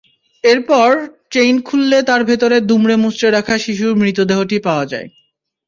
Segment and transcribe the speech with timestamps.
[0.43, 0.89] এরপর
[1.31, 5.07] চেইন খুললে তার ভেতরে দুমড়ে–মুচড়ে রাখা শিশুর মৃতদেহটি পাওয়া যায়।